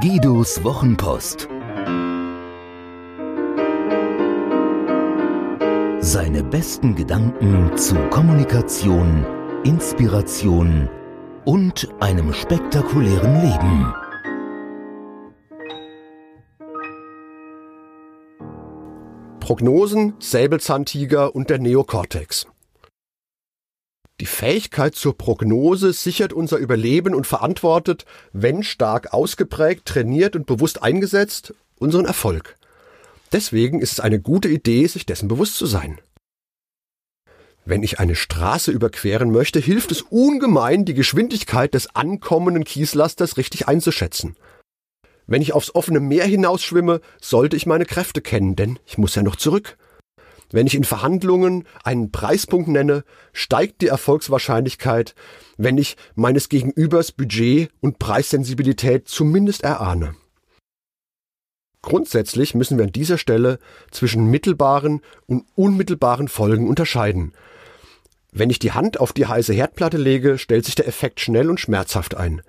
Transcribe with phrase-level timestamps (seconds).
[0.00, 1.48] Guidos Wochenpost.
[5.98, 9.26] Seine besten Gedanken zu Kommunikation,
[9.64, 10.88] Inspiration
[11.44, 13.92] und einem spektakulären Leben.
[19.40, 22.46] Prognosen, Säbelzahntiger und der Neokortex.
[24.20, 30.82] Die Fähigkeit zur Prognose sichert unser Überleben und verantwortet, wenn stark ausgeprägt, trainiert und bewusst
[30.82, 32.56] eingesetzt, unseren Erfolg.
[33.30, 36.00] Deswegen ist es eine gute Idee, sich dessen bewusst zu sein.
[37.64, 43.68] Wenn ich eine Straße überqueren möchte, hilft es ungemein, die Geschwindigkeit des ankommenden Kieslasters richtig
[43.68, 44.36] einzuschätzen.
[45.26, 49.22] Wenn ich aufs offene Meer hinausschwimme, sollte ich meine Kräfte kennen, denn ich muss ja
[49.22, 49.76] noch zurück.
[50.50, 55.14] Wenn ich in Verhandlungen einen Preispunkt nenne, steigt die Erfolgswahrscheinlichkeit,
[55.56, 60.14] wenn ich meines Gegenübers Budget und Preissensibilität zumindest erahne.
[61.82, 63.58] Grundsätzlich müssen wir an dieser Stelle
[63.90, 67.32] zwischen mittelbaren und unmittelbaren Folgen unterscheiden.
[68.32, 71.60] Wenn ich die Hand auf die heiße Herdplatte lege, stellt sich der Effekt schnell und
[71.60, 72.42] schmerzhaft ein.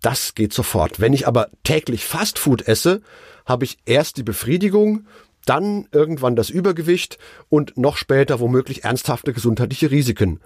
[0.00, 1.00] Das geht sofort.
[1.00, 3.02] Wenn ich aber täglich Fastfood esse,
[3.46, 5.06] habe ich erst die Befriedigung
[5.44, 10.40] dann irgendwann das Übergewicht und noch später womöglich ernsthafte gesundheitliche Risiken.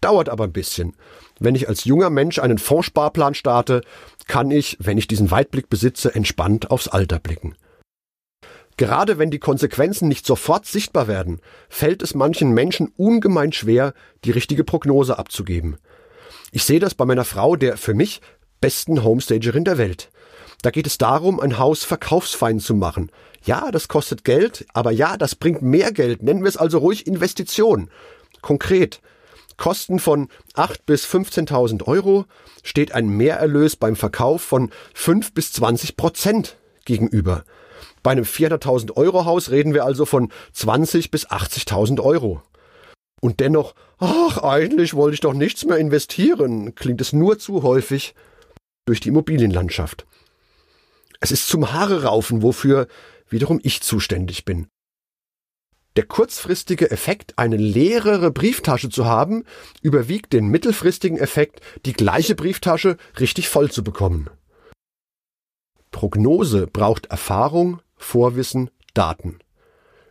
[0.00, 0.94] Dauert aber ein bisschen.
[1.38, 3.82] Wenn ich als junger Mensch einen Fondssparplan starte,
[4.26, 7.54] kann ich, wenn ich diesen Weitblick besitze, entspannt aufs Alter blicken.
[8.76, 13.92] Gerade wenn die Konsequenzen nicht sofort sichtbar werden, fällt es manchen Menschen ungemein schwer,
[14.24, 15.76] die richtige Prognose abzugeben.
[16.50, 18.22] Ich sehe das bei meiner Frau, der für mich
[18.60, 20.10] besten Homestagerin der Welt.
[20.62, 23.10] Da geht es darum, ein Haus verkaufsfein zu machen.
[23.44, 26.22] Ja, das kostet Geld, aber ja, das bringt mehr Geld.
[26.22, 27.90] Nennen wir es also ruhig Investition.
[28.42, 29.00] Konkret.
[29.56, 32.24] Kosten von 8.000 bis 15.000 Euro
[32.62, 37.44] steht ein Mehrerlös beim Verkauf von 5 bis 20 Prozent gegenüber.
[38.02, 42.42] Bei einem 400.000 Euro Haus reden wir also von 20 bis 80.000 Euro.
[43.20, 48.14] Und dennoch, ach, eigentlich wollte ich doch nichts mehr investieren, klingt es nur zu häufig
[48.86, 50.06] durch die Immobilienlandschaft.
[51.20, 52.88] Es ist zum Haare raufen, wofür
[53.28, 54.68] wiederum ich zuständig bin.
[55.96, 59.44] Der kurzfristige Effekt, eine leerere Brieftasche zu haben,
[59.82, 64.30] überwiegt den mittelfristigen Effekt, die gleiche Brieftasche richtig voll zu bekommen.
[65.90, 69.40] Prognose braucht Erfahrung, Vorwissen, Daten.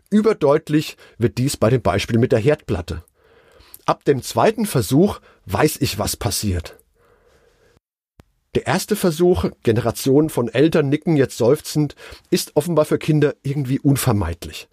[0.09, 3.03] Überdeutlich wird dies bei dem Beispiel mit der Herdplatte.
[3.85, 6.78] Ab dem zweiten Versuch weiß ich, was passiert.
[8.55, 11.95] Der erste Versuch, Generationen von Eltern nicken jetzt seufzend,
[12.31, 14.67] ist offenbar für Kinder irgendwie unvermeidlich.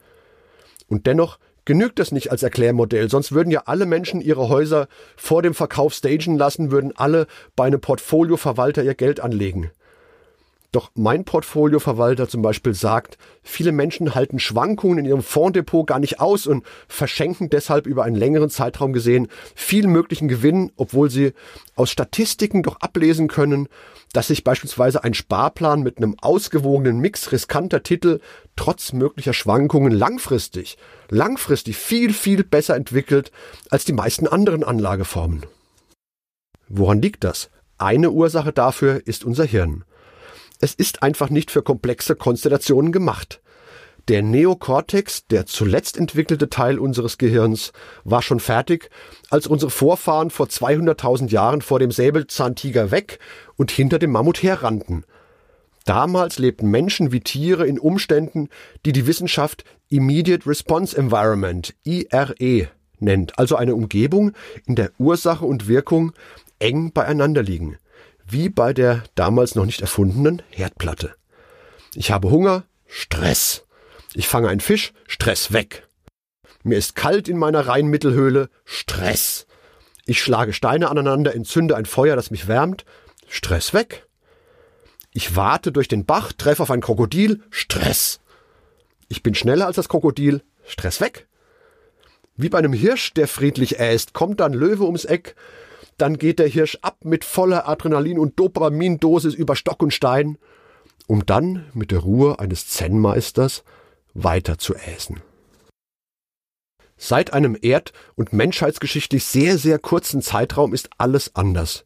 [0.89, 5.43] Und dennoch genügt das nicht als Erklärmodell, sonst würden ja alle Menschen ihre Häuser vor
[5.43, 9.71] dem Verkauf stagen lassen, würden alle bei einem Portfolioverwalter ihr Geld anlegen.
[10.73, 16.21] Doch mein Portfolioverwalter zum Beispiel sagt, viele Menschen halten Schwankungen in ihrem Fonddepot gar nicht
[16.21, 21.33] aus und verschenken deshalb über einen längeren Zeitraum gesehen viel möglichen Gewinn, obwohl sie
[21.77, 23.69] aus Statistiken doch ablesen können,
[24.13, 28.21] dass sich beispielsweise ein Sparplan mit einem ausgewogenen Mix riskanter Titel
[28.57, 30.79] trotz möglicher Schwankungen langfristig,
[31.11, 33.31] langfristig viel, viel besser entwickelt
[33.71, 35.45] als die meisten anderen Anlageformen.
[36.69, 37.51] Woran liegt das?
[37.79, 39.85] Eine Ursache dafür ist unser Hirn.
[40.61, 43.41] Es ist einfach nicht für komplexe Konstellationen gemacht.
[44.09, 47.73] Der Neokortex, der zuletzt entwickelte Teil unseres Gehirns,
[48.05, 48.89] war schon fertig,
[49.31, 53.19] als unsere Vorfahren vor 200.000 Jahren vor dem Säbelzahntiger weg
[53.57, 55.05] und hinter dem Mammut herrannten.
[55.85, 58.49] Damals lebten Menschen wie Tiere in Umständen,
[58.85, 62.69] die die Wissenschaft Immediate Response Environment, IRE,
[62.99, 64.33] nennt, also eine Umgebung,
[64.67, 66.13] in der Ursache und Wirkung
[66.61, 67.77] eng beieinander liegen
[68.29, 71.15] wie bei der damals noch nicht erfundenen Herdplatte.
[71.95, 73.65] Ich habe Hunger, Stress.
[74.15, 75.87] Ich fange einen Fisch, Stress weg.
[76.63, 79.47] Mir ist kalt in meiner Rheinmittelhöhle, Stress.
[80.05, 82.85] Ich schlage Steine aneinander, entzünde ein Feuer, das mich wärmt,
[83.29, 84.07] Stress weg.
[85.13, 88.21] Ich warte durch den Bach, treffe auf ein Krokodil, Stress.
[89.09, 91.27] Ich bin schneller als das Krokodil, Stress weg.
[92.37, 95.35] Wie bei einem Hirsch, der friedlich äst, kommt dann Löwe ums Eck,
[95.97, 100.39] dann geht der Hirsch ab mit voller Adrenalin- und Dopamindosis über Stock und Stein,
[101.07, 103.65] um dann mit der Ruhe eines Zen-Meisters
[104.15, 105.21] weiter zu äsen.
[106.99, 111.85] Seit einem erd- und menschheitsgeschichtlich sehr, sehr kurzen Zeitraum ist alles anders.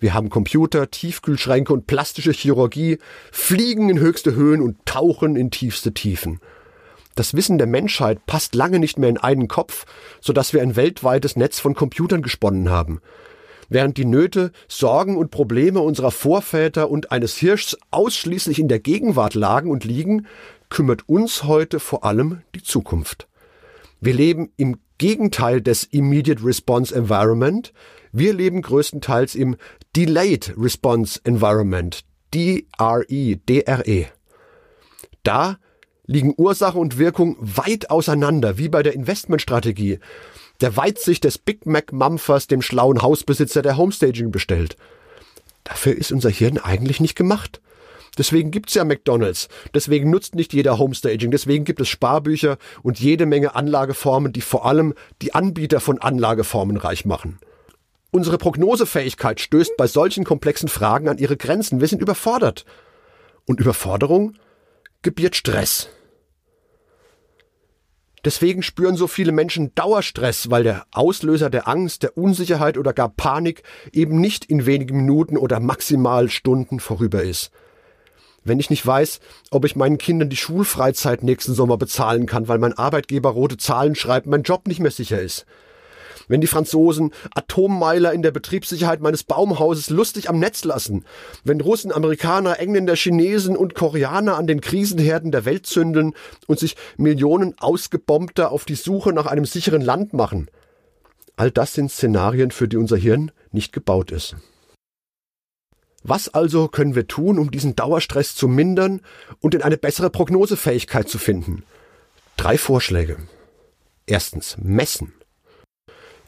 [0.00, 2.98] Wir haben Computer, Tiefkühlschränke und plastische Chirurgie,
[3.30, 6.40] fliegen in höchste Höhen und tauchen in tiefste Tiefen.
[7.14, 9.86] Das Wissen der Menschheit passt lange nicht mehr in einen Kopf,
[10.20, 13.00] so dass wir ein weltweites Netz von Computern gesponnen haben.
[13.68, 19.34] Während die Nöte, Sorgen und Probleme unserer Vorväter und eines Hirschs ausschließlich in der Gegenwart
[19.34, 20.26] lagen und liegen,
[20.70, 23.28] kümmert uns heute vor allem die Zukunft.
[24.00, 27.72] Wir leben im Gegenteil des Immediate Response Environment.
[28.12, 29.56] Wir leben größtenteils im
[29.94, 34.06] Delayed Response Environment, DRE, DRE.
[35.22, 35.58] Da
[36.06, 39.98] liegen Ursache und Wirkung weit auseinander, wie bei der Investmentstrategie.
[40.60, 44.76] Der Weitsicht des Big Mac Mampfers dem schlauen Hausbesitzer der Homestaging bestellt.
[45.62, 47.60] Dafür ist unser Hirn eigentlich nicht gemacht.
[48.16, 49.48] Deswegen gibt's ja McDonalds.
[49.72, 51.30] Deswegen nutzt nicht jeder Homestaging.
[51.30, 56.76] Deswegen gibt es Sparbücher und jede Menge Anlageformen, die vor allem die Anbieter von Anlageformen
[56.76, 57.38] reich machen.
[58.10, 61.80] Unsere Prognosefähigkeit stößt bei solchen komplexen Fragen an ihre Grenzen.
[61.80, 62.64] Wir sind überfordert.
[63.46, 64.34] Und Überforderung
[65.02, 65.88] gebiert Stress.
[68.28, 73.08] Deswegen spüren so viele Menschen Dauerstress, weil der Auslöser der Angst, der Unsicherheit oder gar
[73.08, 77.50] Panik eben nicht in wenigen Minuten oder maximal Stunden vorüber ist.
[78.44, 79.20] Wenn ich nicht weiß,
[79.50, 83.94] ob ich meinen Kindern die Schulfreizeit nächsten Sommer bezahlen kann, weil mein Arbeitgeber rote Zahlen
[83.94, 85.46] schreibt, mein Job nicht mehr sicher ist
[86.26, 91.04] wenn die Franzosen Atommeiler in der Betriebssicherheit meines Baumhauses lustig am Netz lassen,
[91.44, 96.14] wenn Russen, Amerikaner, Engländer, Chinesen und Koreaner an den Krisenherden der Welt zündeln
[96.46, 100.50] und sich Millionen Ausgebombter auf die Suche nach einem sicheren Land machen.
[101.36, 104.34] All das sind Szenarien, für die unser Hirn nicht gebaut ist.
[106.02, 109.00] Was also können wir tun, um diesen Dauerstress zu mindern
[109.40, 111.64] und in eine bessere Prognosefähigkeit zu finden?
[112.36, 113.18] Drei Vorschläge.
[114.06, 115.12] Erstens, messen.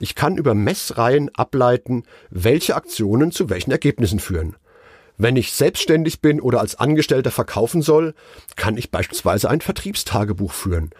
[0.02, 4.56] Ich kann über Messreihen ableiten, welche Aktionen zu welchen Ergebnissen führen.
[5.18, 8.14] Wenn ich selbstständig bin oder als Angestellter verkaufen soll,
[8.56, 10.90] kann ich beispielsweise ein Vertriebstagebuch führen.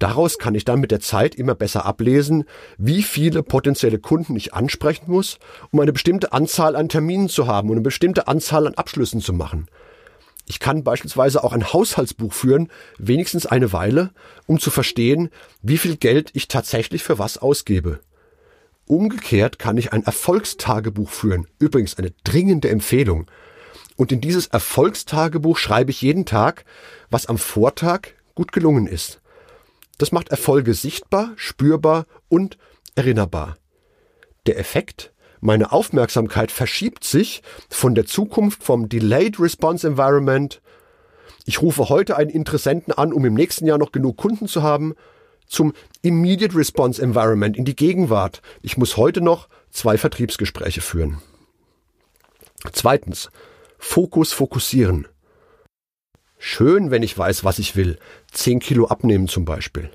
[0.00, 2.44] Daraus kann ich dann mit der Zeit immer besser ablesen,
[2.76, 5.38] wie viele potenzielle Kunden ich ansprechen muss,
[5.70, 9.32] um eine bestimmte Anzahl an Terminen zu haben und eine bestimmte Anzahl an Abschlüssen zu
[9.32, 9.68] machen.
[10.48, 12.68] Ich kann beispielsweise auch ein Haushaltsbuch führen,
[12.98, 14.10] wenigstens eine Weile,
[14.46, 15.30] um zu verstehen,
[15.62, 18.00] wie viel Geld ich tatsächlich für was ausgebe.
[18.90, 21.46] Umgekehrt kann ich ein Erfolgstagebuch führen.
[21.60, 23.30] Übrigens eine dringende Empfehlung.
[23.94, 26.64] Und in dieses Erfolgstagebuch schreibe ich jeden Tag,
[27.08, 29.20] was am Vortag gut gelungen ist.
[29.98, 32.58] Das macht Erfolge sichtbar, spürbar und
[32.96, 33.58] erinnerbar.
[34.46, 35.12] Der Effekt?
[35.40, 40.60] Meine Aufmerksamkeit verschiebt sich von der Zukunft vom Delayed Response Environment.
[41.44, 44.96] Ich rufe heute einen Interessenten an, um im nächsten Jahr noch genug Kunden zu haben,
[45.50, 48.40] zum Immediate Response Environment, in die Gegenwart.
[48.62, 51.18] Ich muss heute noch zwei Vertriebsgespräche führen.
[52.72, 53.28] Zweitens,
[53.78, 55.08] Fokus fokussieren.
[56.38, 57.98] Schön, wenn ich weiß, was ich will.
[58.30, 59.90] Zehn Kilo abnehmen zum Beispiel.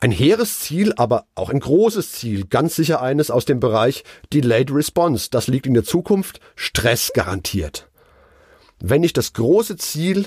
[0.00, 4.70] Ein hehres Ziel, aber auch ein großes Ziel, ganz sicher eines aus dem Bereich Delayed
[4.70, 5.28] Response.
[5.30, 7.88] Das liegt in der Zukunft, Stress garantiert.
[8.78, 10.26] Wenn ich das große Ziel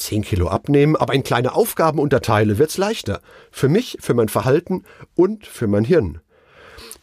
[0.00, 3.20] 10 Kilo abnehmen, aber in kleine Aufgaben unterteile, wird's leichter.
[3.50, 6.20] Für mich, für mein Verhalten und für mein Hirn.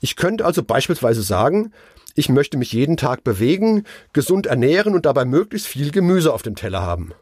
[0.02, 1.72] Ich könnte also beispielsweise sagen,
[2.16, 6.56] ich möchte mich jeden Tag bewegen, gesund ernähren und dabei möglichst viel Gemüse auf dem
[6.56, 7.14] Teller haben.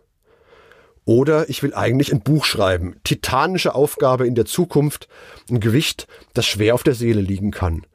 [1.03, 5.07] Oder ich will eigentlich ein Buch schreiben, titanische Aufgabe in der Zukunft,
[5.49, 7.85] ein Gewicht, das schwer auf der Seele liegen kann.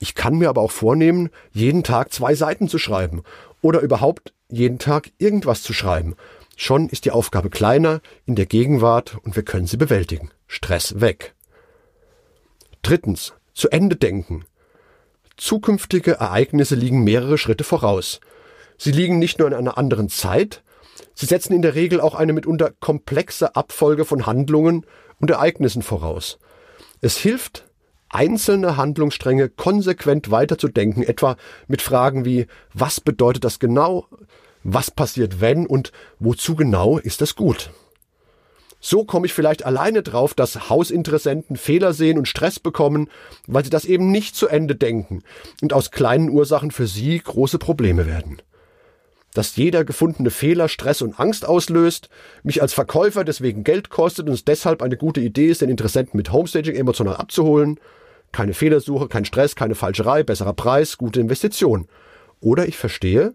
[0.00, 3.22] Ich kann mir aber auch vornehmen, jeden Tag zwei Seiten zu schreiben
[3.60, 6.16] oder überhaupt jeden Tag irgendwas zu schreiben
[6.60, 10.32] Schon ist die Aufgabe kleiner in der Gegenwart und wir können sie bewältigen.
[10.48, 11.36] Stress weg.
[12.82, 13.32] Drittens.
[13.54, 14.44] Zu Ende denken.
[15.36, 18.18] Zukünftige Ereignisse liegen mehrere Schritte voraus.
[18.76, 20.64] Sie liegen nicht nur in einer anderen Zeit,
[21.14, 24.84] sie setzen in der Regel auch eine mitunter komplexe Abfolge von Handlungen
[25.20, 26.40] und Ereignissen voraus.
[27.00, 27.66] Es hilft,
[28.08, 31.36] einzelne Handlungsstränge konsequent weiterzudenken, etwa
[31.68, 34.08] mit Fragen wie, was bedeutet das genau?
[34.72, 37.70] Was passiert wenn und wozu genau ist das gut.
[38.80, 43.08] So komme ich vielleicht alleine drauf, dass Hausinteressenten Fehler sehen und Stress bekommen,
[43.46, 45.22] weil sie das eben nicht zu Ende denken
[45.62, 48.40] und aus kleinen Ursachen für sie große Probleme werden.
[49.34, 52.08] Dass jeder gefundene Fehler Stress und Angst auslöst,
[52.42, 56.16] mich als Verkäufer deswegen Geld kostet und es deshalb eine gute Idee ist, den Interessenten
[56.16, 57.80] mit Homestaging emotional abzuholen.
[58.32, 61.88] Keine Fehlersuche, kein Stress, keine Falscherei, besserer Preis, gute Investition.
[62.40, 63.34] Oder ich verstehe,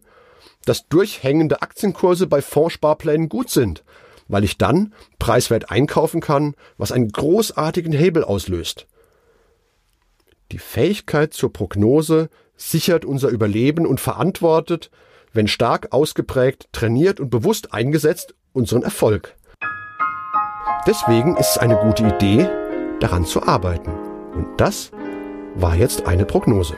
[0.66, 3.84] dass durchhängende Aktienkurse bei Fondssparplänen gut sind,
[4.28, 8.88] weil ich dann preiswert einkaufen kann, was einen großartigen Hebel auslöst.
[10.52, 14.92] Die Fähigkeit zur Prognose sichert unser Überleben und verantwortet,
[15.34, 19.36] wenn stark ausgeprägt, trainiert und bewusst eingesetzt, unseren Erfolg.
[20.86, 22.48] Deswegen ist es eine gute Idee,
[23.00, 23.92] daran zu arbeiten.
[24.34, 24.92] Und das
[25.56, 26.76] war jetzt eine Prognose.